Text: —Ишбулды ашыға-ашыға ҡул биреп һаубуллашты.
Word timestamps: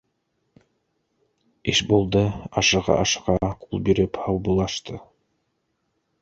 —Ишбулды 1.73 2.23
ашыға-ашыға 2.63 3.51
ҡул 3.67 3.85
биреп 3.91 4.19
һаубуллашты. 4.25 4.99